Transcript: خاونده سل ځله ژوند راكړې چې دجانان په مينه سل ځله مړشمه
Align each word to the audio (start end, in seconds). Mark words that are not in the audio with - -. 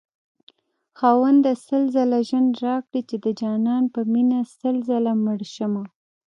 خاونده 0.97 1.51
سل 1.65 1.83
ځله 1.95 2.19
ژوند 2.29 2.49
راكړې 2.67 3.01
چې 3.09 3.15
دجانان 3.27 3.83
په 3.93 4.01
مينه 4.11 4.39
سل 4.59 4.75
ځله 4.89 5.13
مړشمه 5.25 5.83